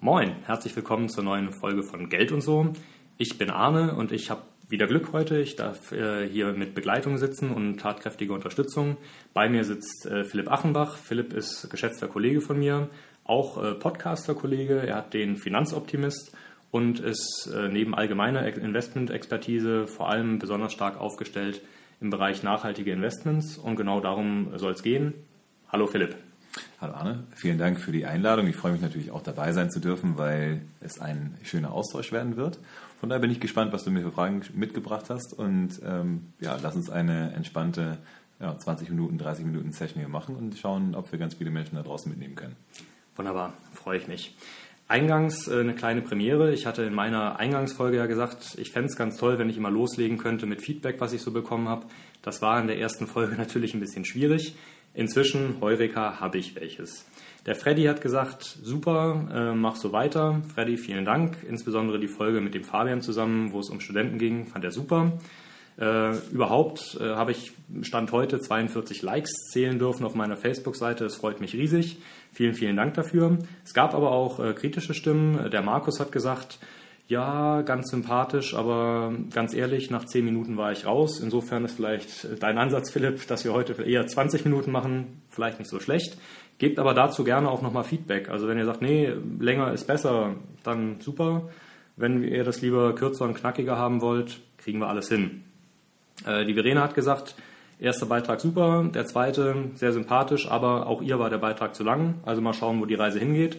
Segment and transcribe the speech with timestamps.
[0.00, 2.72] Moin, herzlich willkommen zur neuen Folge von Geld und so.
[3.18, 5.40] Ich bin Arne und ich habe wieder Glück heute.
[5.40, 8.98] Ich darf äh, hier mit Begleitung sitzen und tatkräftige Unterstützung.
[9.32, 10.96] Bei mir sitzt äh, Philipp Achenbach.
[10.96, 12.88] Philipp ist geschätzter Kollege von mir,
[13.24, 14.86] auch äh, Podcaster-Kollege.
[14.86, 16.36] Er hat den Finanzoptimist
[16.70, 21.62] und ist äh, neben allgemeiner Investment-Expertise vor allem besonders stark aufgestellt
[22.00, 23.58] im Bereich nachhaltige Investments.
[23.58, 25.14] Und genau darum soll es gehen.
[25.74, 26.14] Hallo Philipp.
[26.80, 28.46] Hallo Arne, vielen Dank für die Einladung.
[28.46, 32.36] Ich freue mich natürlich auch dabei sein zu dürfen, weil es ein schöner Austausch werden
[32.36, 32.60] wird.
[33.00, 36.56] Von daher bin ich gespannt, was du mir für Fragen mitgebracht hast und ähm, ja,
[36.62, 37.98] lass uns eine entspannte
[38.38, 41.74] ja, 20 Minuten, 30 Minuten Session hier machen und schauen, ob wir ganz viele Menschen
[41.74, 42.54] da draußen mitnehmen können.
[43.16, 44.36] Wunderbar, freue ich mich.
[44.86, 46.52] Eingangs äh, eine kleine Premiere.
[46.54, 49.70] Ich hatte in meiner Eingangsfolge ja gesagt, ich fände es ganz toll, wenn ich immer
[49.70, 51.86] loslegen könnte mit Feedback, was ich so bekommen habe.
[52.22, 54.54] Das war in der ersten Folge natürlich ein bisschen schwierig.
[54.94, 57.04] Inzwischen, Heureka, habe ich welches.
[57.46, 60.40] Der Freddy hat gesagt, super, äh, mach so weiter.
[60.54, 61.36] Freddy, vielen Dank.
[61.46, 65.12] Insbesondere die Folge mit dem Fabian zusammen, wo es um Studenten ging, fand er super.
[65.76, 71.02] Äh, überhaupt äh, habe ich Stand heute 42 Likes zählen dürfen auf meiner Facebook-Seite.
[71.02, 71.98] Das freut mich riesig.
[72.32, 73.38] Vielen, vielen Dank dafür.
[73.64, 75.50] Es gab aber auch äh, kritische Stimmen.
[75.50, 76.60] Der Markus hat gesagt,
[77.06, 81.20] ja, ganz sympathisch, aber ganz ehrlich, nach 10 Minuten war ich raus.
[81.20, 85.68] Insofern ist vielleicht dein Ansatz, Philipp, dass wir heute eher 20 Minuten machen, vielleicht nicht
[85.68, 86.16] so schlecht.
[86.56, 88.30] Gebt aber dazu gerne auch nochmal Feedback.
[88.30, 91.50] Also wenn ihr sagt, nee, länger ist besser, dann super.
[91.96, 95.44] Wenn ihr das lieber kürzer und knackiger haben wollt, kriegen wir alles hin.
[96.26, 97.34] Äh, die Verena hat gesagt,
[97.78, 102.14] erster Beitrag super, der zweite sehr sympathisch, aber auch ihr war der Beitrag zu lang.
[102.24, 103.58] Also mal schauen, wo die Reise hingeht.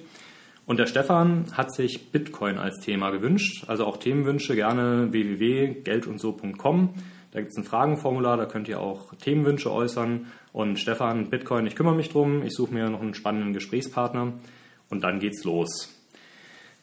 [0.66, 3.66] Und der Stefan hat sich Bitcoin als Thema gewünscht.
[3.68, 6.90] Also auch Themenwünsche gerne www.geldundso.com.
[7.32, 10.28] Da gibt es ein Fragenformular, da könnt ihr auch Themenwünsche äußern.
[10.54, 12.44] Und Stefan, Bitcoin, ich kümmere mich drum.
[12.44, 14.34] Ich suche mir noch einen spannenden Gesprächspartner.
[14.90, 15.92] Und dann geht's los.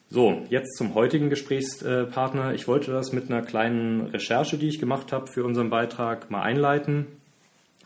[0.09, 2.53] So, jetzt zum heutigen Gesprächspartner.
[2.53, 6.43] Ich wollte das mit einer kleinen Recherche, die ich gemacht habe für unseren Beitrag, mal
[6.43, 7.07] einleiten.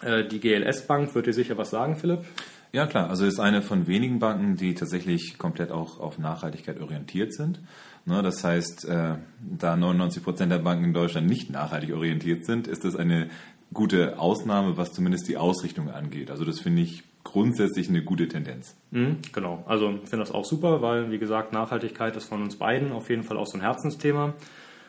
[0.01, 2.25] Äh, die GLS Bank wird dir sicher was sagen, Philipp?
[2.71, 3.09] Ja, klar.
[3.09, 7.59] Also ist eine von wenigen Banken, die tatsächlich komplett auch auf Nachhaltigkeit orientiert sind.
[8.05, 9.15] Ne, das heißt, äh,
[9.57, 13.29] da 99 Prozent der Banken in Deutschland nicht nachhaltig orientiert sind, ist das eine
[13.73, 16.31] gute Ausnahme, was zumindest die Ausrichtung angeht.
[16.31, 18.75] Also das finde ich grundsätzlich eine gute Tendenz.
[18.91, 22.55] Mhm, genau, also ich finde das auch super, weil wie gesagt, Nachhaltigkeit ist von uns
[22.55, 24.33] beiden auf jeden Fall auch so ein Herzensthema.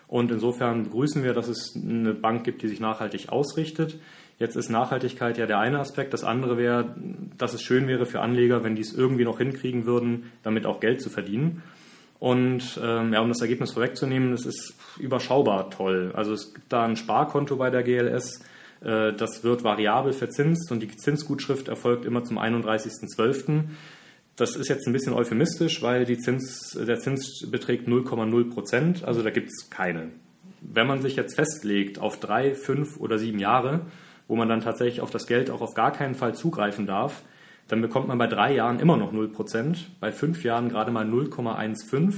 [0.06, 3.98] Und insofern begrüßen wir, dass es eine Bank gibt, die sich nachhaltig ausrichtet.
[4.38, 6.12] Jetzt ist Nachhaltigkeit ja der eine Aspekt.
[6.12, 6.94] Das andere wäre,
[7.36, 10.80] dass es schön wäre für Anleger, wenn die es irgendwie noch hinkriegen würden, damit auch
[10.80, 11.62] Geld zu verdienen.
[12.20, 16.12] Und ähm, ja, um das Ergebnis vorwegzunehmen, es ist überschaubar toll.
[16.14, 18.42] Also es gibt da ein Sparkonto bei der GLS,
[18.80, 23.64] äh, das wird variabel verzinst und die Zinsgutschrift erfolgt immer zum 31.12.
[24.36, 29.22] Das ist jetzt ein bisschen euphemistisch, weil die Zins, der Zins beträgt 0,0 Prozent, also
[29.22, 30.10] da gibt es keine.
[30.60, 33.86] Wenn man sich jetzt festlegt auf drei, fünf oder sieben Jahre,
[34.28, 37.22] wo man dann tatsächlich auf das Geld auch auf gar keinen Fall zugreifen darf,
[37.66, 41.06] dann bekommt man bei drei Jahren immer noch 0 Prozent, bei fünf Jahren gerade mal
[41.06, 42.14] 0,15,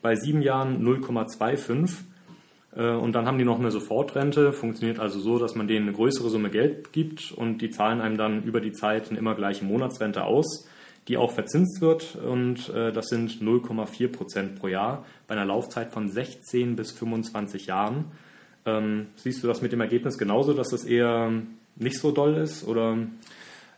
[0.00, 1.90] bei sieben Jahren 0,25
[2.76, 5.96] äh, und dann haben die noch eine Sofortrente, funktioniert also so, dass man denen eine
[5.96, 9.64] größere Summe Geld gibt und die zahlen einem dann über die Zeit eine immer gleiche
[9.64, 10.68] Monatsrente aus,
[11.08, 15.92] die auch verzinst wird und äh, das sind 0,4 Prozent pro Jahr bei einer Laufzeit
[15.92, 18.06] von 16 bis 25 Jahren.
[18.68, 21.32] Ähm, siehst du das mit dem Ergebnis genauso, dass das eher
[21.76, 22.98] nicht so doll ist oder?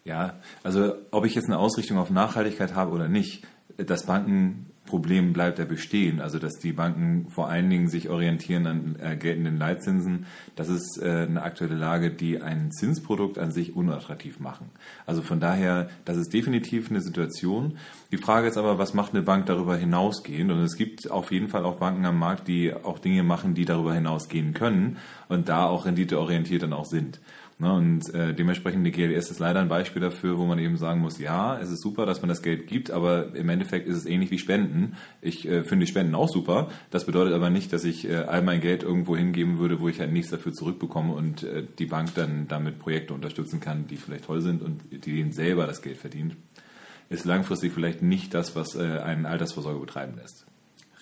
[0.05, 3.47] Ja, also ob ich jetzt eine Ausrichtung auf Nachhaltigkeit habe oder nicht,
[3.77, 6.21] dass Banken Problem bleibt ja bestehen.
[6.21, 10.27] Also dass die Banken vor allen Dingen sich orientieren an äh, geltenden Leitzinsen.
[10.57, 14.71] Das ist äh, eine aktuelle Lage, die ein Zinsprodukt an sich unattraktiv machen.
[15.07, 17.79] Also von daher, das ist definitiv eine Situation.
[18.11, 20.51] Die Frage ist aber, was macht eine Bank darüber hinausgehend?
[20.51, 23.65] Und es gibt auf jeden Fall auch Banken am Markt, die auch Dinge machen, die
[23.65, 24.97] darüber hinausgehen können
[25.29, 27.21] und da auch renditeorientiert dann auch sind.
[27.61, 27.73] Ne?
[27.73, 31.19] Und äh, dementsprechend die GLS ist leider ein Beispiel dafür, wo man eben sagen muss,
[31.19, 34.31] ja, es ist super, dass man das Geld gibt, aber im Endeffekt ist es ähnlich
[34.31, 34.97] wie Spenden.
[35.21, 36.69] Ich äh, finde Spenden auch super.
[36.91, 40.01] Das bedeutet aber nicht, dass ich äh, all mein Geld irgendwo hingeben würde, wo ich
[40.01, 44.25] halt nichts dafür zurückbekomme und äh, die Bank dann damit Projekte unterstützen kann, die vielleicht
[44.25, 46.37] toll sind und die denen selber das Geld verdient.
[47.09, 50.47] Ist langfristig vielleicht nicht das, was äh, einen Altersvorsorge betreiben lässt.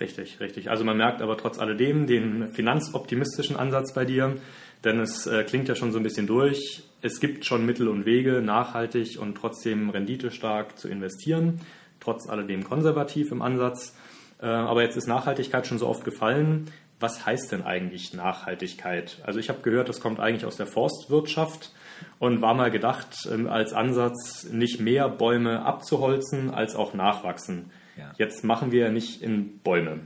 [0.01, 0.71] Richtig, richtig.
[0.71, 4.37] Also man merkt aber trotz alledem den finanzoptimistischen Ansatz bei dir.
[4.85, 6.85] Denn es äh, klingt ja schon so ein bisschen durch.
[7.03, 11.61] Es gibt schon Mittel und Wege, nachhaltig und trotzdem renditestark zu investieren,
[12.01, 13.97] trotz alledem konservativ im Ansatz.
[14.41, 16.71] Äh, aber jetzt ist Nachhaltigkeit schon so oft gefallen.
[17.01, 19.19] was heißt denn eigentlich Nachhaltigkeit?
[19.23, 21.73] Also ich habe gehört, das kommt eigentlich aus der Forstwirtschaft
[22.19, 27.71] und war mal gedacht ähm, als Ansatz, nicht mehr Bäume abzuholzen, als auch nachwachsen.
[27.99, 28.13] Ja.
[28.17, 30.01] Jetzt machen wir nicht in Bäume.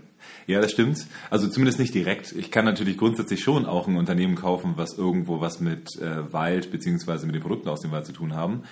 [0.47, 1.07] Ja, das stimmt.
[1.31, 2.33] Also zumindest nicht direkt.
[2.33, 6.71] Ich kann natürlich grundsätzlich schon auch ein Unternehmen kaufen, was irgendwo was mit äh, Wald
[6.71, 8.63] beziehungsweise mit den Produkten aus dem Wald zu tun haben.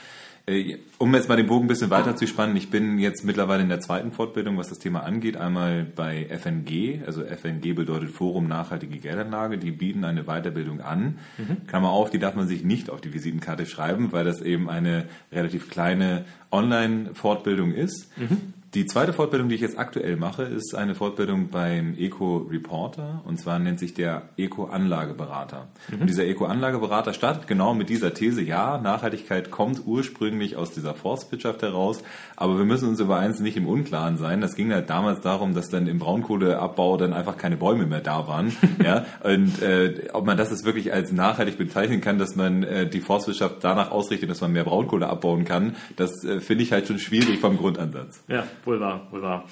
[0.47, 3.63] Äh, um jetzt mal den Bogen ein bisschen weiter zu spannen, ich bin jetzt mittlerweile
[3.63, 5.37] in der zweiten Fortbildung, was das Thema angeht.
[5.37, 9.59] Einmal bei FNG, also FNG bedeutet Forum Nachhaltige Geldanlage.
[9.59, 11.19] Die bieten eine Weiterbildung an.
[11.39, 11.67] Mhm.
[11.67, 15.07] Klammer auf, die darf man sich nicht auf die Visitenkarte schreiben, weil das eben eine
[15.31, 18.09] relativ kleine Online-Fortbildung ist.
[18.17, 18.55] Mhm.
[18.73, 23.59] Die zweite Fortbildung, die ich jetzt aktuell mache, ist eine Fortbildung beim Eco-Reporter und zwar
[23.59, 25.67] nennt sich der Eco-Anlageberater.
[25.91, 26.03] Mhm.
[26.03, 31.63] Und dieser Eco-Anlageberater startet genau mit dieser These, ja, Nachhaltigkeit kommt ursprünglich aus dieser Forstwirtschaft
[31.63, 32.05] heraus,
[32.37, 34.41] aber wir müssen uns über eins nicht im Unklaren sein.
[34.41, 38.29] Das ging halt damals darum, dass dann im Braunkohleabbau dann einfach keine Bäume mehr da
[38.29, 38.57] waren.
[38.85, 39.05] ja?
[39.25, 43.01] Und äh, ob man das jetzt wirklich als nachhaltig bezeichnen kann, dass man äh, die
[43.01, 47.01] Forstwirtschaft danach ausrichtet, dass man mehr Braunkohle abbauen kann, das äh, finde ich halt schon
[47.01, 48.23] schwierig vom Grundansatz.
[48.29, 49.47] Ja wohl wahr, wohl wahr.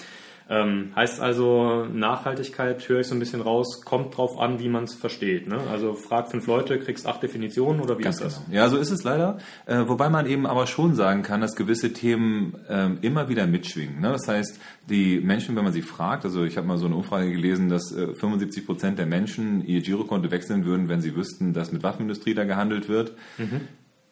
[0.51, 4.85] Ähm, heißt also, Nachhaltigkeit, höre ich so ein bisschen raus, kommt drauf an, wie man
[4.85, 5.47] es versteht.
[5.47, 5.59] Ne?
[5.71, 8.45] Also frag fünf Leute, kriegst acht Definitionen oder wie Ganz ist das?
[8.47, 8.57] Genau.
[8.57, 9.37] Ja, so ist es leider.
[9.67, 14.01] Äh, wobei man eben aber schon sagen kann, dass gewisse Themen äh, immer wieder mitschwingen.
[14.01, 14.11] Ne?
[14.13, 14.59] Das heißt,
[14.89, 17.93] die Menschen, wenn man sie fragt, also ich habe mal so eine Umfrage gelesen, dass
[17.93, 22.33] äh, 75 Prozent der Menschen ihr Girokonto wechseln würden, wenn sie wüssten, dass mit Waffenindustrie
[22.33, 23.13] da gehandelt wird.
[23.37, 23.69] Mhm.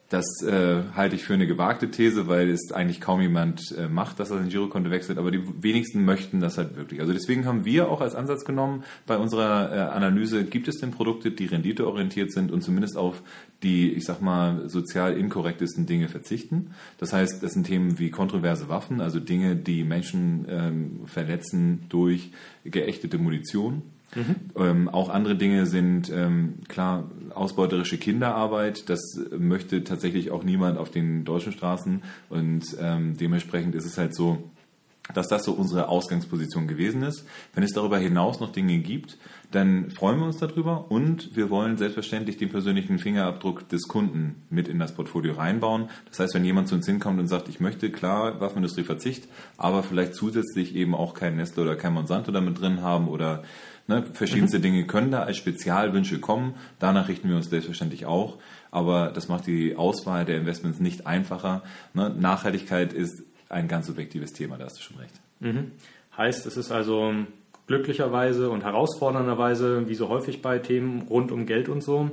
[0.09, 4.21] Das äh, halte ich für eine gewagte These, weil es eigentlich kaum jemand äh, macht,
[4.21, 7.01] dass er sein Girokonto wechselt, aber die wenigsten möchten das halt wirklich.
[7.01, 10.93] Also deswegen haben wir auch als Ansatz genommen bei unserer äh, Analyse, gibt es denn
[10.93, 13.21] Produkte, die renditeorientiert sind und zumindest auf
[13.65, 16.71] die, ich sag mal, sozial inkorrektesten Dinge verzichten.
[16.99, 22.31] Das heißt, das sind Themen wie kontroverse Waffen, also Dinge, die Menschen ähm, verletzen durch
[22.71, 23.83] geächtete Munition
[24.15, 24.37] Mhm.
[24.57, 28.89] Ähm, auch andere Dinge sind ähm, klar ausbeuterische Kinderarbeit.
[28.89, 29.01] Das
[29.37, 34.51] möchte tatsächlich auch niemand auf den deutschen Straßen und ähm, dementsprechend ist es halt so,
[35.15, 37.27] dass das so unsere Ausgangsposition gewesen ist.
[37.55, 39.19] Wenn es darüber hinaus noch Dinge gibt,
[39.53, 44.69] dann freuen wir uns darüber und wir wollen selbstverständlich den persönlichen Fingerabdruck des Kunden mit
[44.69, 45.89] in das Portfolio reinbauen.
[46.09, 49.83] Das heißt, wenn jemand zu uns hinkommt und sagt, ich möchte klar Waffenindustrie Verzicht, aber
[49.83, 53.43] vielleicht zusätzlich eben auch kein Nestle oder kein Monsanto damit drin haben oder
[53.89, 54.63] Ne, verschiedenste mhm.
[54.63, 56.55] Dinge können da als Spezialwünsche kommen.
[56.81, 58.39] Danach richten wir uns selbstverständlich auch.
[58.73, 61.63] Aber das macht die Auswahl der Investments nicht einfacher.
[61.95, 65.15] Ne, Nachhaltigkeit ist ein ganz subjektives Thema, da hast du schon recht.
[65.41, 65.73] Mhm.
[66.17, 67.13] Heißt, es ist also
[67.67, 72.11] glücklicherweise und herausfordernderweise, wie so häufig bei Themen rund um Geld und so,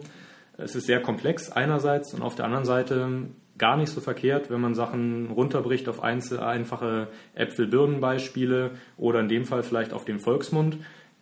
[0.58, 3.28] es ist sehr komplex einerseits und auf der anderen Seite
[3.58, 9.64] gar nicht so verkehrt, wenn man Sachen runterbricht auf einfache Äpfel-Birnen-Beispiele oder in dem Fall
[9.64, 10.78] vielleicht auf den Volksmund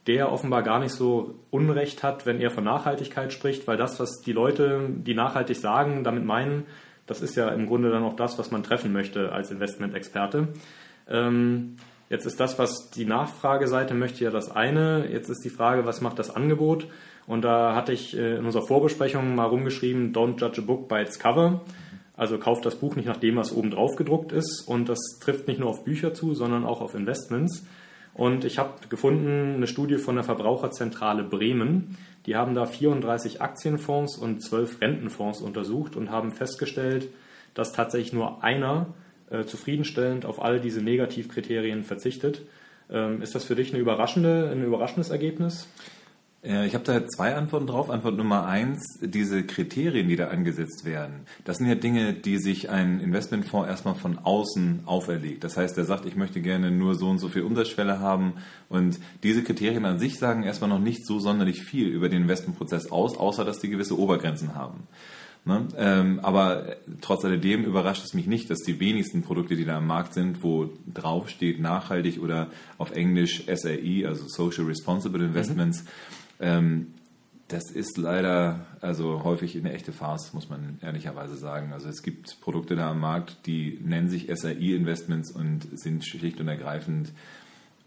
[0.08, 4.22] der offenbar gar nicht so Unrecht hat, wenn er von Nachhaltigkeit spricht, weil das, was
[4.22, 6.66] die Leute, die nachhaltig sagen, damit meinen,
[7.12, 10.48] das ist ja im Grunde dann auch das, was man treffen möchte als Investmentexperte.
[11.10, 11.76] Ähm,
[12.10, 15.10] jetzt ist das, was die Nachfrageseite möchte, ja das eine.
[15.12, 16.88] Jetzt ist die Frage, was macht das Angebot?
[17.28, 21.02] Und da hatte ich äh, in unserer Vorbesprechung mal rumgeschrieben, don't judge a book by
[21.02, 21.66] its cover.
[22.16, 24.66] Also kauft das Buch nicht nach dem, was oben drauf gedruckt ist.
[24.66, 27.66] Und das trifft nicht nur auf Bücher zu, sondern auch auf Investments.
[28.14, 31.98] Und ich habe gefunden eine Studie von der Verbraucherzentrale Bremen.
[32.26, 37.08] Die haben da 34 Aktienfonds und 12 Rentenfonds untersucht und haben festgestellt,
[37.54, 38.94] dass tatsächlich nur einer
[39.30, 42.44] äh, zufriedenstellend auf all diese Negativkriterien verzichtet.
[42.90, 45.68] Ähm, ist das für dich eine überraschende, ein überraschendes Ergebnis?
[46.44, 47.92] Ich habe da zwei Antworten drauf.
[47.92, 52.72] Antwort Nummer eins, diese Kriterien, die da angesetzt werden, das sind ja Dinge, die sich
[52.72, 55.44] ein Investmentfonds erstmal von außen auferlegt.
[55.44, 58.34] Das heißt, er sagt, ich möchte gerne nur so und so viel Umsatzschwelle haben.
[58.70, 62.92] Und diese Kriterien an sich sagen erstmal noch nicht so sonderlich viel über den Investmentprozess
[62.92, 64.88] aus, außer dass die gewisse Obergrenzen haben.
[65.46, 65.68] Ne?
[65.78, 69.86] Ähm, aber trotz alledem überrascht es mich nicht, dass die wenigsten Produkte, die da am
[69.86, 72.48] Markt sind, wo drauf steht nachhaltig oder
[72.80, 76.88] auf Englisch SRE, also Social Responsible Investments, mhm ähm,
[77.48, 81.74] das ist leider also häufig eine echte Farce, muss man ehrlicherweise sagen.
[81.74, 86.48] Also es gibt Produkte da am Markt, die nennen sich SRI-Investments und sind schlicht und
[86.48, 87.12] ergreifend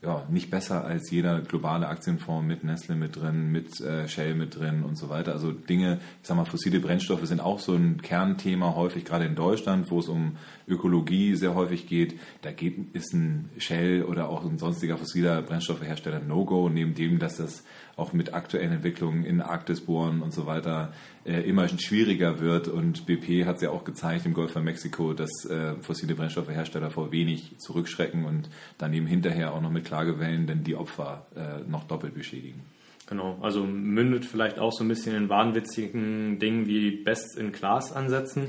[0.04, 4.56] ja, nicht besser als jeder globale Aktienfonds mit Nestle mit drin, mit äh, Shell mit
[4.56, 5.32] drin und so weiter.
[5.32, 9.34] Also Dinge, ich sag mal, fossile Brennstoffe sind auch so ein Kernthema häufig, gerade in
[9.34, 10.36] Deutschland, wo es um
[10.68, 12.20] Ökologie sehr häufig geht.
[12.42, 17.38] Da geht, ist ein Shell oder auch ein sonstiger fossiler Brennstoffhersteller No-Go, neben dem, dass
[17.38, 17.64] das
[17.96, 20.92] auch mit aktuellen Entwicklungen in Arktisbohren und so weiter
[21.24, 22.68] äh, immer schwieriger wird.
[22.68, 26.90] Und BP hat es ja auch gezeigt im Golf von Mexiko, dass äh, fossile Brennstoffhersteller
[26.90, 28.48] vor wenig zurückschrecken und
[28.78, 32.62] dann eben hinterher auch noch mit Klagewellen denn die Opfer äh, noch doppelt beschädigen.
[33.06, 37.92] Genau, also mündet vielleicht auch so ein bisschen in wahnwitzigen Dingen wie Best in Class
[37.92, 38.48] ansetzen.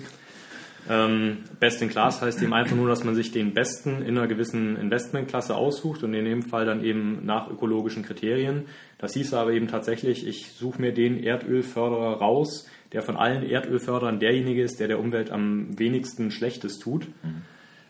[0.89, 4.27] Ähm, Best in Class heißt eben einfach nur, dass man sich den Besten in einer
[4.27, 8.65] gewissen Investmentklasse aussucht und in dem Fall dann eben nach ökologischen Kriterien.
[8.97, 14.19] Das hieß aber eben tatsächlich, ich suche mir den Erdölförderer raus, der von allen Erdölförderern
[14.19, 17.07] derjenige ist, der der Umwelt am wenigsten Schlechtes tut.
[17.23, 17.41] Mhm.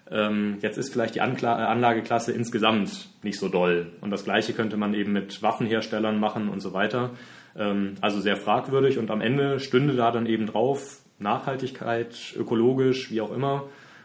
[0.10, 3.92] Ähm, jetzt ist vielleicht die äh, Anlageklasse insgesamt nicht so doll.
[4.02, 7.12] Und das Gleiche könnte man eben mit Waffenherstellern machen und so weiter.
[7.58, 9.00] Ähm, also sehr fragwürdig.
[9.00, 13.64] Und am Ende stünde da dann eben drauf, Nachhaltigkeit, ökologisch, wie auch immer.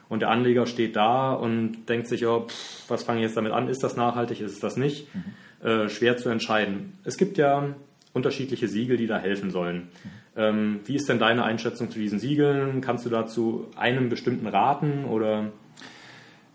[0.08, 3.52] Und der Anleger steht da und denkt sich, oh, pff, was fange ich jetzt damit
[3.52, 3.68] an?
[3.68, 4.40] Ist das nachhaltig?
[4.40, 5.06] Ist es das nicht?
[5.14, 5.66] Mhm.
[5.66, 6.98] Äh, schwer zu entscheiden.
[7.04, 7.74] Es gibt ja
[8.12, 9.76] unterschiedliche Siegel, die da helfen sollen.
[9.76, 10.10] Mhm.
[10.36, 12.80] Ähm, wie ist denn deine Einschätzung zu diesen Siegeln?
[12.80, 15.52] Kannst du dazu einem bestimmten raten oder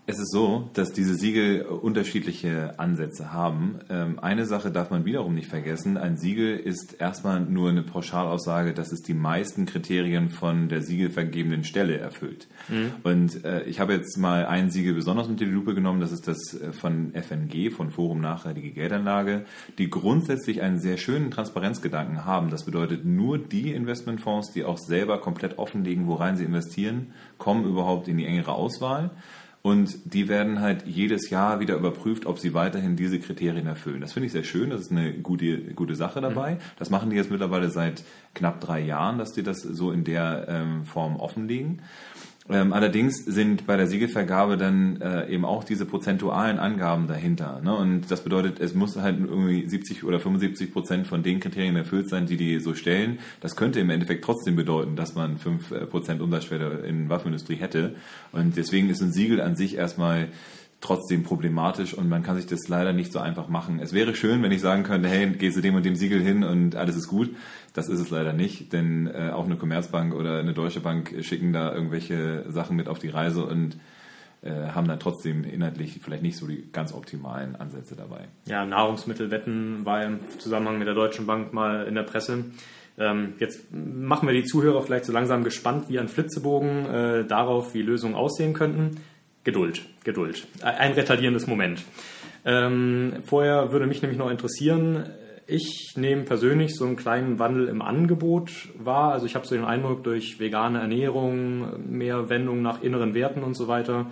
[0.08, 3.80] es ist so, dass diese Siegel unterschiedliche Ansätze haben.
[3.90, 5.96] Ähm, eine Sache darf man wiederum nicht vergessen.
[5.96, 11.64] Ein Siegel ist erstmal nur eine Pauschalaussage, dass es die meisten Kriterien von der siegelvergebenen
[11.64, 12.46] Stelle erfüllt.
[12.68, 12.92] Mhm.
[13.02, 16.00] Und äh, ich habe jetzt mal ein Siegel besonders unter die Lupe genommen.
[16.00, 19.44] Das ist das äh, von FNG, von Forum Nachhaltige Geldanlage,
[19.78, 22.50] die grundsätzlich einen sehr schönen Transparenzgedanken haben.
[22.50, 28.06] Das bedeutet, nur die Investmentfonds, die auch selber komplett offenlegen, worein sie investieren, kommen überhaupt
[28.06, 29.10] in die engere Auswahl.
[29.66, 34.00] Und die werden halt jedes Jahr wieder überprüft, ob sie weiterhin diese Kriterien erfüllen.
[34.00, 36.54] Das finde ich sehr schön, das ist eine gute, gute Sache dabei.
[36.54, 36.58] Mhm.
[36.78, 40.46] Das machen die jetzt mittlerweile seit knapp drei Jahren, dass die das so in der
[40.48, 41.82] ähm, Form offenlegen.
[42.48, 47.60] Ähm, allerdings sind bei der Siegelvergabe dann äh, eben auch diese prozentualen Angaben dahinter.
[47.62, 47.74] Ne?
[47.74, 52.08] Und das bedeutet, es muss halt irgendwie 70 oder 75 Prozent von den Kriterien erfüllt
[52.08, 53.18] sein, die die so stellen.
[53.40, 57.96] Das könnte im Endeffekt trotzdem bedeuten, dass man 5 äh, Prozent Umsatzschwelle in Waffenindustrie hätte.
[58.30, 60.28] Und deswegen ist ein Siegel an sich erstmal
[60.80, 63.80] trotzdem problematisch und man kann sich das leider nicht so einfach machen.
[63.80, 66.44] Es wäre schön, wenn ich sagen könnte, hey, geh zu dem und dem Siegel hin
[66.44, 67.34] und alles ist gut.
[67.72, 71.52] Das ist es leider nicht, denn äh, auch eine Commerzbank oder eine Deutsche Bank schicken
[71.52, 73.76] da irgendwelche Sachen mit auf die Reise und
[74.42, 78.28] äh, haben dann trotzdem inhaltlich vielleicht nicht so die ganz optimalen Ansätze dabei.
[78.46, 82.44] Ja, Nahrungsmittelwetten war im Zusammenhang mit der Deutschen Bank mal in der Presse.
[82.98, 87.74] Ähm, jetzt machen wir die Zuhörer vielleicht so langsam gespannt wie ein Flitzebogen äh, darauf,
[87.74, 89.00] wie Lösungen aussehen könnten.
[89.46, 90.44] Geduld, Geduld.
[90.60, 91.84] Ein retardierendes Moment.
[92.44, 95.08] Ähm, vorher würde mich nämlich noch interessieren,
[95.46, 99.12] ich nehme persönlich so einen kleinen Wandel im Angebot wahr.
[99.12, 103.56] Also ich habe so den Eindruck, durch vegane Ernährung, mehr Wendung nach inneren Werten und
[103.56, 104.06] so weiter,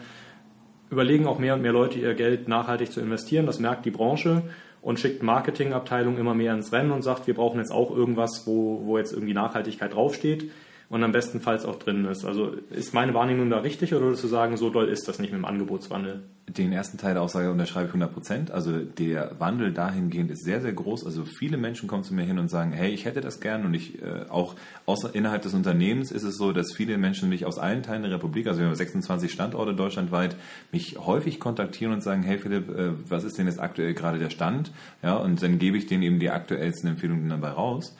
[0.89, 3.45] überlegen auch mehr und mehr Leute, ihr Geld nachhaltig zu investieren.
[3.45, 4.43] Das merkt die Branche
[4.83, 8.83] und schickt Marketingabteilung immer mehr ins Rennen und sagt, wir brauchen jetzt auch irgendwas, wo,
[8.85, 10.53] wo jetzt irgendwie Nachhaltigkeit draufsteht
[10.89, 12.25] und am bestenfalls auch drin ist.
[12.25, 15.33] Also ist meine Wahrnehmung da richtig oder würdest du sagen, so doll ist das nicht
[15.33, 16.23] mit dem Angebotswandel?
[16.47, 18.51] Den ersten Teil der Aussage unterschreibe ich 100 Prozent.
[18.51, 21.07] Also der Wandel dahingehend ist sehr, sehr groß.
[21.07, 23.73] Also viele Menschen kommen zu mir hin und sagen, hey, ich hätte das gern und
[23.73, 27.59] ich äh, auch außer, innerhalb des Unternehmens ist es so, dass viele Menschen mich aus
[27.59, 30.37] allen Teilen der Republik, also wir haben 26 Standorte deutschlandweit,
[30.71, 34.31] mich häufig kontaktieren und sagen, hey Philipp, äh, was ist denn jetzt aktuell gerade der
[34.31, 34.71] Stand?
[35.03, 37.97] Ja, und dann gebe ich denen eben die aktuellsten Empfehlungen dabei raus.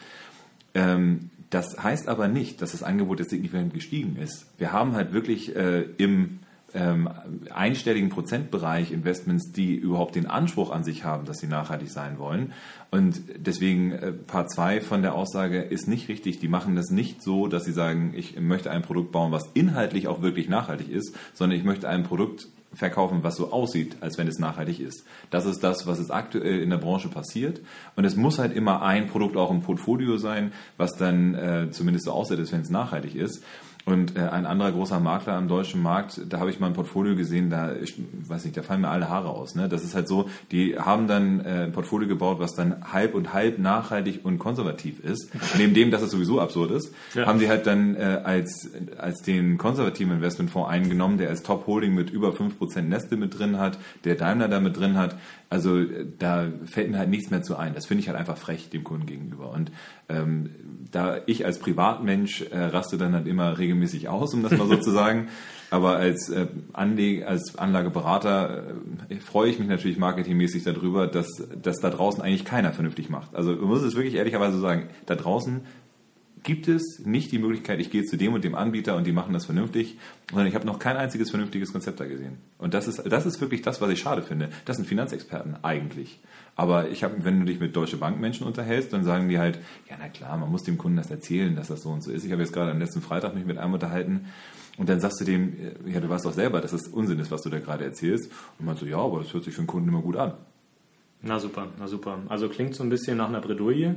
[0.75, 4.47] Ähm, das heißt aber nicht, dass das Angebot jetzt signifikant gestiegen ist.
[4.59, 6.41] Wir haben halt wirklich äh, im
[6.75, 7.09] ähm,
[7.51, 12.53] einstelligen Prozentbereich Investments, die überhaupt den Anspruch an sich haben, dass sie nachhaltig sein wollen.
[12.91, 16.41] Und deswegen äh, Part 2 von der Aussage ist nicht richtig.
[16.41, 20.09] Die machen das nicht so, dass sie sagen, ich möchte ein Produkt bauen, was inhaltlich
[20.09, 24.29] auch wirklich nachhaltig ist, sondern ich möchte ein Produkt verkaufen, was so aussieht, als wenn
[24.29, 25.05] es nachhaltig ist.
[25.31, 27.61] Das ist das, was es aktuell in der Branche passiert.
[27.97, 32.07] Und es muss halt immer ein Produkt auch im Portfolio sein, was dann äh, zumindest
[32.07, 33.43] so aussieht, als wenn es nachhaltig ist.
[33.87, 37.15] Und äh, ein anderer großer Makler am deutschen Markt, da habe ich mal ein Portfolio
[37.17, 37.95] gesehen, da ich
[38.27, 39.55] weiß nicht, da fallen mir alle Haare aus.
[39.55, 39.69] Ne?
[39.69, 43.35] Das ist halt so, die haben dann äh, ein Portfolio gebaut, was dann halb und
[43.35, 45.31] halb nachhaltig und konservativ ist.
[45.59, 47.27] Neben dem, dass es sowieso absurd ist, ja.
[47.27, 51.95] haben sie halt dann äh, als, als den konservativen Investmentfonds eingenommen, der als Top Holding
[51.95, 55.17] mit über 5% Neste mit drin hat, der Daimler da mit drin hat.
[55.51, 55.85] Also
[56.19, 57.75] da fällt mir halt nichts mehr zu ein.
[57.75, 59.51] Das finde ich halt einfach frech dem Kunden gegenüber.
[59.51, 59.71] Und
[60.09, 60.51] ähm,
[60.91, 63.74] da ich als Privatmensch äh, raste dann halt immer regelmäßig
[64.09, 65.29] aus, um das mal so zu sagen.
[65.71, 68.75] Aber als, äh, Anleg als Anlageberater
[69.09, 71.27] äh, freue ich mich natürlich marketingmäßig darüber, dass,
[71.61, 73.35] dass da draußen eigentlich keiner vernünftig macht.
[73.35, 75.63] Also man muss es wirklich ehrlicherweise sagen, da draußen
[76.45, 79.33] gibt es nicht die Möglichkeit, ich gehe zu dem und dem Anbieter und die machen
[79.33, 79.99] das vernünftig,
[80.31, 82.39] sondern ich habe noch kein einziges vernünftiges Konzept da gesehen.
[82.59, 84.51] Und das ist, das ist wirklich das, was ich schade finde.
[84.65, 86.21] Das sind Finanzexperten eigentlich.
[86.55, 89.59] Aber ich habe, wenn du dich mit Deutsche Bankmenschen unterhältst, dann sagen die halt,
[89.89, 92.25] ja na klar, man muss dem Kunden das erzählen, dass das so und so ist.
[92.25, 94.27] Ich habe jetzt gerade am letzten Freitag mich mit einem unterhalten
[94.77, 97.43] und dann sagst du dem, ja du weißt doch selber, dass das Unsinn ist, was
[97.43, 98.31] du da gerade erzählst.
[98.59, 100.35] Und man so, ja, aber das hört sich für den Kunden immer gut an.
[101.23, 102.19] Na super, na super.
[102.29, 103.97] Also klingt so ein bisschen nach einer Bredouille.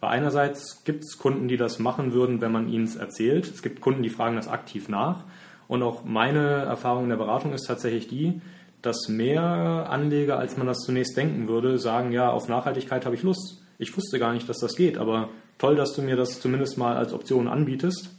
[0.00, 3.46] Weil einerseits gibt es Kunden, die das machen würden, wenn man ihnen es erzählt.
[3.46, 5.24] Es gibt Kunden, die fragen das aktiv nach.
[5.66, 8.40] Und auch meine Erfahrung in der Beratung ist tatsächlich die,
[8.80, 13.22] dass mehr Anleger, als man das zunächst denken würde, sagen, ja, auf Nachhaltigkeit habe ich
[13.22, 13.62] Lust.
[13.78, 15.28] Ich wusste gar nicht, dass das geht, aber
[15.58, 18.10] toll, dass du mir das zumindest mal als Option anbietest.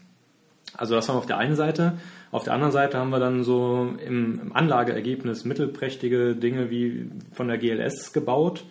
[0.76, 1.98] Also das haben wir auf der einen Seite.
[2.32, 7.58] Auf der anderen Seite haben wir dann so im, Anlageergebnis mittelprächtige Dinge wie von der
[7.58, 8.64] GLS gebaut.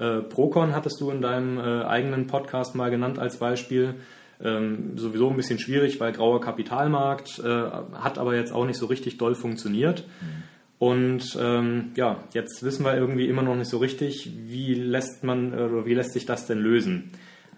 [0.00, 3.96] Äh, Procon hattest du in deinem äh, eigenen Podcast mal genannt als Beispiel.
[4.42, 8.86] Ähm, sowieso ein bisschen schwierig, weil grauer Kapitalmarkt, äh, hat aber jetzt auch nicht so
[8.86, 10.06] richtig doll funktioniert.
[10.20, 10.42] Mhm.
[10.78, 15.52] Und ähm, ja, jetzt wissen wir irgendwie immer noch nicht so richtig, wie lässt man
[15.52, 17.10] oder wie lässt sich das denn lösen.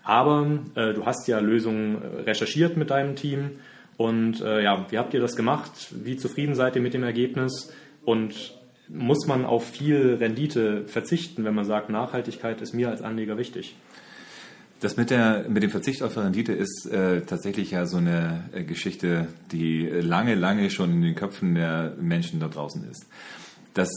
[0.03, 3.61] Aber äh, du hast ja Lösungen äh, recherchiert mit deinem Team
[3.97, 5.71] und äh, ja, wie habt ihr das gemacht?
[5.93, 7.73] Wie zufrieden seid ihr mit dem Ergebnis?
[8.05, 8.59] Und
[8.93, 13.77] muss man auf viel Rendite verzichten, wenn man sagt, Nachhaltigkeit ist mir als Anleger wichtig?
[14.81, 18.65] Das mit, der, mit dem Verzicht auf Rendite ist äh, tatsächlich ja so eine äh,
[18.65, 23.07] Geschichte, die lange, lange schon in den Köpfen der Menschen da draußen ist.
[23.75, 23.91] Das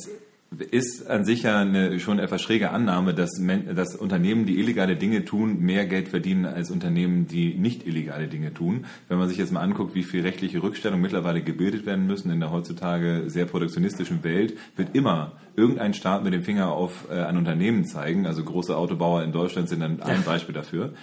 [0.60, 3.32] ist an sich ja eine schon etwas schräge Annahme, dass,
[3.74, 8.54] dass, Unternehmen, die illegale Dinge tun, mehr Geld verdienen als Unternehmen, die nicht illegale Dinge
[8.54, 8.86] tun.
[9.08, 12.40] Wenn man sich jetzt mal anguckt, wie viel rechtliche Rückstellungen mittlerweile gebildet werden müssen in
[12.40, 17.38] der heutzutage sehr protektionistischen Welt, wird immer irgendein Staat mit dem Finger auf äh, ein
[17.38, 18.26] Unternehmen zeigen.
[18.26, 20.94] Also große Autobauer in Deutschland sind dann ein Beispiel dafür.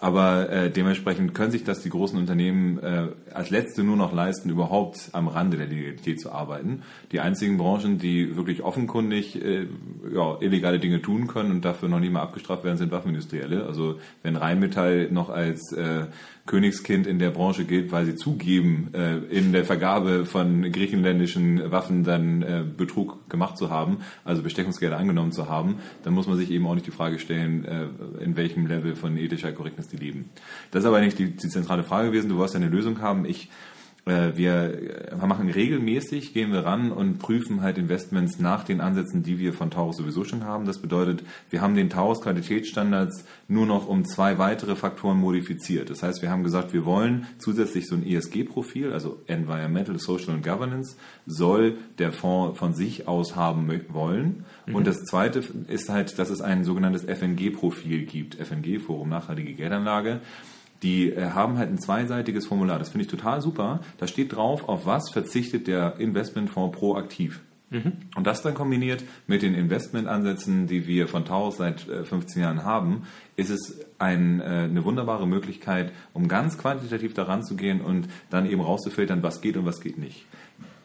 [0.00, 4.48] Aber äh, dementsprechend können sich das die großen Unternehmen äh, als letzte nur noch leisten,
[4.48, 6.82] überhaupt am Rande der Legalität zu arbeiten.
[7.12, 9.66] Die einzigen Branchen, die wirklich offenkundig äh,
[10.12, 13.66] ja, illegale Dinge tun können und dafür noch nie mal abgestraft werden, sind Waffenindustrielle.
[13.66, 16.06] Also wenn Rheinmetall noch als äh,
[16.50, 22.02] Königskind in der Branche gilt, weil sie zugeben, äh, in der Vergabe von griechenländischen Waffen
[22.02, 26.50] dann äh, Betrug gemacht zu haben, also Bestechungsgelder angenommen zu haben, dann muss man sich
[26.50, 27.86] eben auch nicht die Frage stellen, äh,
[28.24, 30.30] in welchem Level von ethischer Korrektness die leben.
[30.72, 32.28] Das ist aber nicht die, die zentrale Frage gewesen.
[32.28, 33.26] Du wolltest eine Lösung haben.
[33.26, 33.48] Ich
[34.04, 39.52] wir machen regelmäßig, gehen wir ran und prüfen halt Investments nach den Ansätzen, die wir
[39.52, 40.64] von Taurus sowieso schon haben.
[40.64, 45.90] Das bedeutet, wir haben den Taurus Qualitätsstandards nur noch um zwei weitere Faktoren modifiziert.
[45.90, 50.44] Das heißt, wir haben gesagt, wir wollen zusätzlich so ein ESG-Profil, also Environmental, Social and
[50.44, 54.44] Governance, soll der Fonds von sich aus haben wollen.
[54.66, 54.74] Mhm.
[54.74, 58.36] Und das zweite ist halt, dass es ein sogenanntes FNG-Profil gibt.
[58.36, 60.20] FNG, Forum Nachhaltige Geldanlage.
[60.82, 62.78] Die äh, haben halt ein zweiseitiges Formular.
[62.78, 63.80] Das finde ich total super.
[63.98, 67.40] Da steht drauf, auf was verzichtet der Investmentfonds proaktiv.
[67.70, 67.92] Mhm.
[68.16, 72.64] Und das dann kombiniert mit den Investmentansätzen, die wir von Taurus seit 15 äh, Jahren
[72.64, 73.02] haben,
[73.36, 78.50] ist es ein, äh, eine wunderbare Möglichkeit, um ganz quantitativ daran zu gehen und dann
[78.50, 80.26] eben rauszufiltern, was geht und was geht nicht.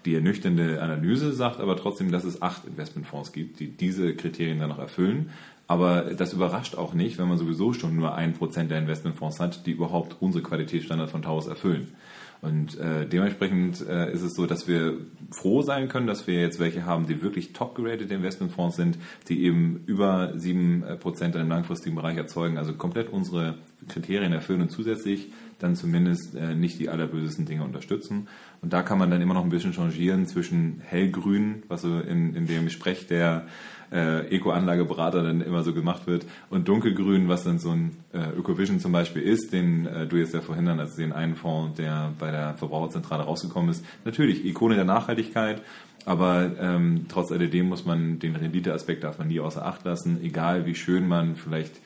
[0.06, 4.70] Die ernüchternde Analyse sagt aber trotzdem, dass es acht Investmentfonds gibt, die diese Kriterien dann
[4.70, 5.32] noch erfüllen.
[5.68, 9.66] Aber das überrascht auch nicht, wenn man sowieso schon nur ein Prozent der Investmentfonds hat,
[9.66, 11.94] die überhaupt unsere Qualitätsstandards von Taurus erfüllen.
[12.42, 14.98] Und äh, dementsprechend äh, ist es so, dass wir
[15.32, 19.00] froh sein können, dass wir jetzt welche haben, die wirklich top-geratete Investmentfonds sind,
[19.30, 23.56] die eben über sieben äh, Prozent im langfristigen Bereich erzeugen, also komplett unsere
[23.88, 28.28] Kriterien erfüllen und zusätzlich dann zumindest äh, nicht die allerbösesten Dinge unterstützen.
[28.62, 32.36] Und da kann man dann immer noch ein bisschen changieren zwischen hellgrün, was so in,
[32.36, 33.48] in dem Sprech der
[33.92, 38.80] äh, Eco-Anlageberater dann immer so gemacht wird, und dunkelgrün, was dann so ein äh, Ökovision
[38.80, 42.14] zum Beispiel ist, den äh, du jetzt ja vorhin dann als den einen Fonds, der
[42.20, 43.86] bei der Verbraucherzentrale rausgekommen ist.
[44.04, 45.62] Natürlich, Ikone der Nachhaltigkeit,
[46.06, 50.66] aber ähm, trotz alledem muss man den Renditeaspekt darf man nie außer Acht lassen, egal
[50.66, 51.82] wie schön man vielleicht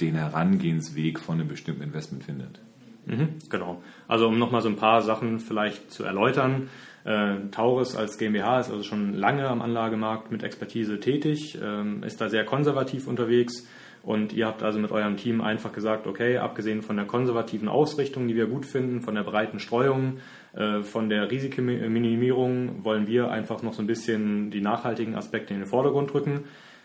[0.00, 2.60] den Herangehensweg von einem bestimmten Investment findet.
[3.06, 3.82] Mhm, genau.
[4.08, 6.68] Also um nochmal so ein paar Sachen vielleicht zu erläutern.
[7.04, 12.20] Äh, Taurus als GmbH ist also schon lange am Anlagemarkt mit Expertise tätig, ähm, ist
[12.20, 13.66] da sehr konservativ unterwegs
[14.02, 18.28] und ihr habt also mit eurem Team einfach gesagt, okay, abgesehen von der konservativen Ausrichtung,
[18.28, 20.18] die wir gut finden, von der breiten Streuung,
[20.54, 25.60] äh, von der Risikominimierung, wollen wir einfach noch so ein bisschen die nachhaltigen Aspekte in
[25.60, 26.44] den Vordergrund rücken.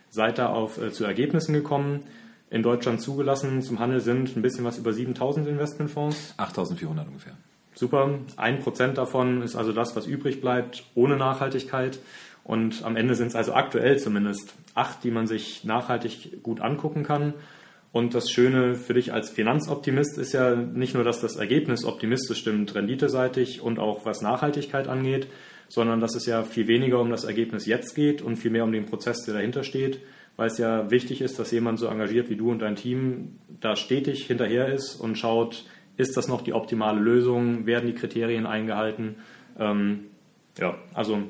[0.10, 2.04] Seid da auf äh, zu Ergebnissen gekommen
[2.50, 6.34] in Deutschland zugelassen zum Handel sind ein bisschen was über 7000 Investmentfonds.
[6.38, 7.36] 8400 ungefähr.
[7.78, 8.18] Super.
[8.38, 12.00] Ein Prozent davon ist also das, was übrig bleibt, ohne Nachhaltigkeit.
[12.44, 17.04] Und am Ende sind es also aktuell zumindest acht, die man sich nachhaltig gut angucken
[17.04, 17.36] kann.
[17.92, 22.40] Und das Schöne für dich als Finanzoptimist ist ja nicht nur, dass das Ergebnis optimistisch
[22.40, 25.28] stimmt, renditeseitig und auch was Nachhaltigkeit angeht,
[25.68, 28.72] sondern dass es ja viel weniger um das Ergebnis jetzt geht und viel mehr um
[28.72, 30.00] den Prozess, der dahinter steht
[30.38, 33.76] weil es ja wichtig ist, dass jemand so engagiert wie du und dein Team da
[33.76, 35.66] stetig hinterher ist und schaut,
[35.98, 39.16] ist das noch die optimale Lösung, werden die Kriterien eingehalten.
[39.60, 40.06] Ähm,
[40.58, 41.24] ja, also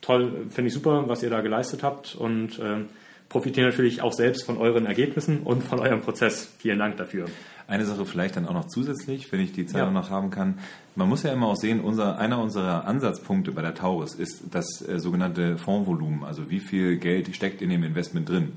[0.00, 2.84] toll, finde ich super, was ihr da geleistet habt und äh,
[3.28, 6.52] profitiere natürlich auch selbst von euren Ergebnissen und von eurem Prozess.
[6.58, 7.26] Vielen Dank dafür.
[7.66, 9.90] Eine Sache vielleicht dann auch noch zusätzlich, wenn ich die Zeit ja.
[9.90, 10.58] noch haben kann.
[10.96, 14.80] Man muss ja immer auch sehen, unser, einer unserer Ansatzpunkte bei der Taurus ist das
[14.88, 18.56] äh, sogenannte Fondsvolumen, also wie viel Geld steckt in dem Investment drin.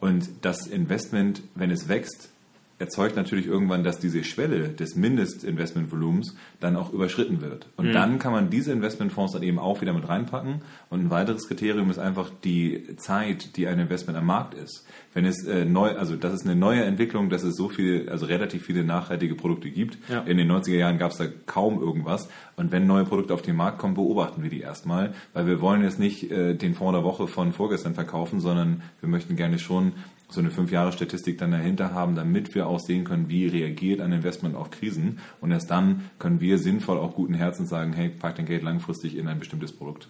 [0.00, 2.30] Und das Investment, wenn es wächst,
[2.78, 7.66] erzeugt natürlich irgendwann, dass diese Schwelle des Mindestinvestmentvolumens dann auch überschritten wird.
[7.76, 7.92] Und mhm.
[7.92, 10.62] dann kann man diese Investmentfonds dann eben auch wieder mit reinpacken.
[10.88, 14.86] Und ein weiteres Kriterium ist einfach die Zeit, die ein Investment am Markt ist.
[15.12, 18.26] Wenn es äh, neu, also das ist eine neue Entwicklung, dass es so viel, also
[18.26, 19.98] relativ viele nachhaltige Produkte gibt.
[20.08, 20.20] Ja.
[20.20, 22.28] In den 90er Jahren gab es da kaum irgendwas.
[22.56, 25.82] Und wenn neue Produkte auf den Markt kommen, beobachten wir die erstmal, weil wir wollen
[25.82, 29.92] jetzt nicht äh, den Fonds der Woche von vorgestern verkaufen, sondern wir möchten gerne schon
[30.28, 34.00] so eine fünf Jahre Statistik dann dahinter haben, damit wir auch sehen können, wie reagiert
[34.00, 35.18] ein Investment auf Krisen.
[35.40, 39.16] Und erst dann können wir sinnvoll auch guten Herzens sagen, hey, pack dein Geld langfristig
[39.16, 40.08] in ein bestimmtes Produkt.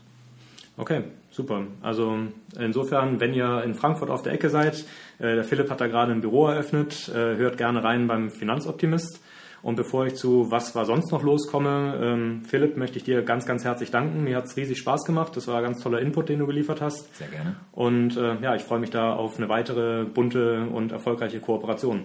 [0.76, 1.66] Okay, super.
[1.82, 2.16] Also
[2.58, 4.84] insofern, wenn ihr in Frankfurt auf der Ecke seid,
[5.18, 9.20] äh, der Philipp hat da gerade ein Büro eröffnet, äh, hört gerne rein beim Finanzoptimist.
[9.62, 13.46] Und bevor ich zu was war sonst noch loskomme, ähm, Philipp, möchte ich dir ganz,
[13.46, 14.24] ganz herzlich danken.
[14.24, 15.36] Mir hat es riesig Spaß gemacht.
[15.36, 17.14] Das war ein ganz toller Input, den du geliefert hast.
[17.16, 17.56] Sehr gerne.
[17.72, 22.04] Und äh, ja, ich freue mich da auf eine weitere bunte und erfolgreiche Kooperation.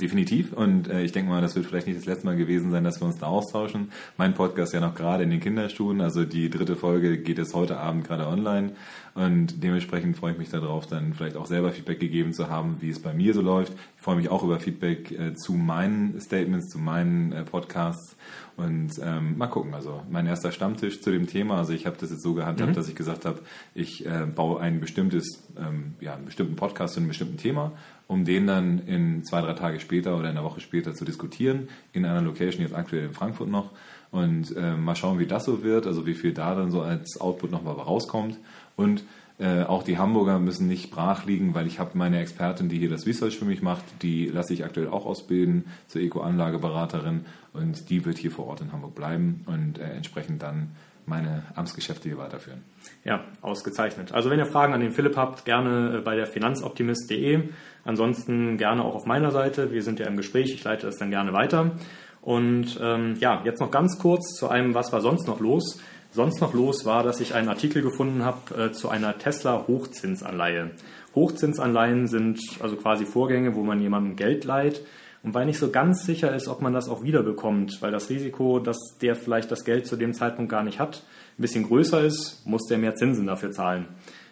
[0.00, 0.52] Definitiv.
[0.52, 3.00] Und äh, ich denke mal, das wird vielleicht nicht das letzte Mal gewesen sein, dass
[3.00, 3.90] wir uns da austauschen.
[4.16, 6.00] Mein Podcast ist ja noch gerade in den Kinderschuhen.
[6.00, 8.74] Also die dritte Folge geht es heute Abend gerade online.
[9.14, 12.90] Und dementsprechend freue ich mich darauf, dann vielleicht auch selber Feedback gegeben zu haben, wie
[12.90, 13.72] es bei mir so läuft.
[13.96, 18.16] Ich freue mich auch über Feedback äh, zu meinen Statements, zu meinen äh, Podcasts.
[18.56, 22.10] Und ähm, mal gucken, also mein erster Stammtisch zu dem Thema, also ich habe das
[22.10, 22.74] jetzt so gehandhabt, mhm.
[22.74, 23.38] dass ich gesagt habe,
[23.72, 27.72] ich äh, baue ein bestimmtes, ähm, ja, einen bestimmten Podcast zu einem bestimmten Thema,
[28.08, 31.68] um den dann in zwei, drei Tage später oder in einer Woche später zu diskutieren,
[31.92, 33.70] in einer Location, jetzt aktuell in Frankfurt noch.
[34.10, 37.20] Und äh, mal schauen, wie das so wird, also wie viel da dann so als
[37.20, 38.38] Output nochmal rauskommt.
[38.78, 39.02] Und
[39.38, 42.88] äh, auch die Hamburger müssen nicht brach liegen, weil ich habe meine Expertin, die hier
[42.88, 48.04] das Research für mich macht, die lasse ich aktuell auch ausbilden zur Eco-Anlageberaterin und die
[48.04, 50.70] wird hier vor Ort in Hamburg bleiben und äh, entsprechend dann
[51.06, 52.62] meine Amtsgeschäfte hier weiterführen.
[53.04, 54.12] Ja, ausgezeichnet.
[54.12, 57.48] Also wenn ihr Fragen an den Philipp habt, gerne äh, bei der finanzoptimist.de.
[57.84, 59.72] Ansonsten gerne auch auf meiner Seite.
[59.72, 60.52] Wir sind ja im Gespräch.
[60.52, 61.72] Ich leite das dann gerne weiter.
[62.20, 65.80] Und ähm, ja, jetzt noch ganz kurz zu einem, was war sonst noch los?
[66.10, 70.70] Sonst noch los war, dass ich einen Artikel gefunden habe äh, zu einer Tesla Hochzinsanleihe.
[71.14, 74.82] Hochzinsanleihen sind also quasi Vorgänge, wo man jemandem Geld leiht
[75.22, 78.58] und weil nicht so ganz sicher ist, ob man das auch wiederbekommt, weil das Risiko,
[78.60, 81.02] dass der vielleicht das Geld zu dem Zeitpunkt gar nicht hat,
[81.38, 83.86] ein bisschen größer ist, muss der mehr Zinsen dafür zahlen.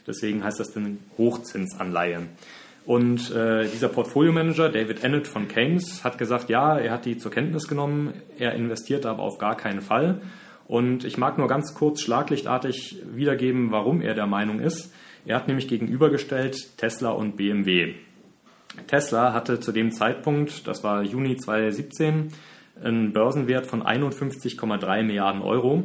[0.06, 2.28] Deswegen heißt das dann Hochzinsanleihe.
[2.86, 7.32] Und äh, dieser Portfolio-Manager, David Ennett von Keynes, hat gesagt, ja, er hat die zur
[7.32, 10.20] Kenntnis genommen, er investiert aber auf gar keinen Fall.
[10.68, 14.92] Und ich mag nur ganz kurz schlaglichtartig wiedergeben, warum er der Meinung ist.
[15.24, 17.94] Er hat nämlich gegenübergestellt Tesla und BMW.
[18.86, 22.28] Tesla hatte zu dem Zeitpunkt, das war Juni 2017,
[22.82, 25.84] einen Börsenwert von 51,3 Milliarden Euro,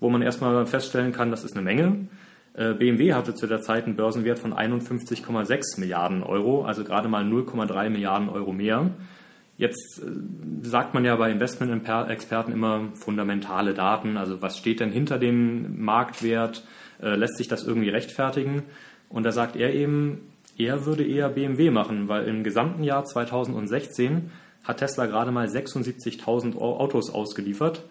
[0.00, 2.08] wo man erstmal feststellen kann, das ist eine Menge.
[2.54, 7.24] Äh, BMW hatte zu der Zeit einen Börsenwert von 51,6 Milliarden Euro, also gerade mal
[7.24, 8.90] 0,3 Milliarden Euro mehr.
[9.62, 10.06] Jetzt äh,
[10.62, 16.64] sagt man ja bei Investment-Experten immer fundamentale Daten, also was steht denn hinter dem Marktwert,
[17.00, 18.64] äh, lässt sich das irgendwie rechtfertigen?
[19.08, 24.32] Und da sagt er eben, er würde eher BMW machen, weil im gesamten Jahr 2016
[24.64, 27.84] hat Tesla gerade mal 76.000 Autos ausgeliefert.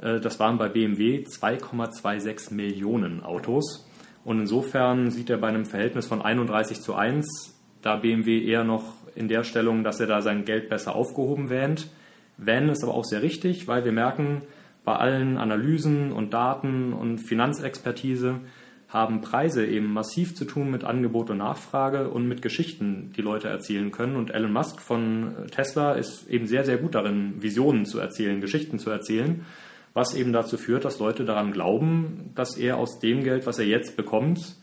[0.00, 3.84] Äh, das waren bei BMW 2,26 Millionen Autos.
[4.24, 8.84] Und insofern sieht er bei einem Verhältnis von 31 zu 1 da BMW eher noch
[9.16, 11.88] in der Stellung, dass er da sein Geld besser aufgehoben wähnt.
[12.36, 14.42] Wenn ist aber auch sehr richtig, weil wir merken,
[14.84, 18.40] bei allen Analysen und Daten und Finanzexpertise
[18.88, 23.48] haben Preise eben massiv zu tun mit Angebot und Nachfrage und mit Geschichten, die Leute
[23.48, 24.14] erzählen können.
[24.14, 28.78] Und Elon Musk von Tesla ist eben sehr, sehr gut darin, Visionen zu erzählen, Geschichten
[28.78, 29.44] zu erzählen,
[29.92, 33.66] was eben dazu führt, dass Leute daran glauben, dass er aus dem Geld, was er
[33.66, 34.56] jetzt bekommt,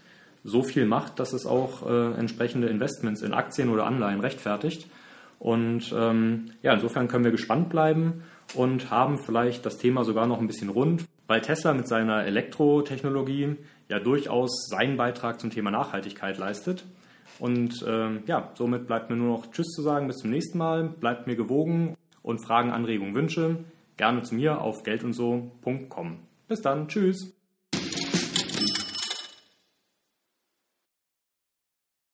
[0.43, 4.87] so viel macht, dass es auch äh, entsprechende Investments in Aktien oder Anleihen rechtfertigt.
[5.39, 8.23] Und ähm, ja, insofern können wir gespannt bleiben
[8.55, 13.57] und haben vielleicht das Thema sogar noch ein bisschen rund, weil Tesla mit seiner Elektrotechnologie
[13.89, 16.85] ja durchaus seinen Beitrag zum Thema Nachhaltigkeit leistet.
[17.39, 20.83] Und ähm, ja, somit bleibt mir nur noch Tschüss zu sagen, bis zum nächsten Mal,
[20.83, 23.65] bleibt mir gewogen und Fragen, Anregungen, Wünsche
[23.97, 26.19] gerne zu mir auf geldundso.com.
[26.47, 27.32] Bis dann, tschüss.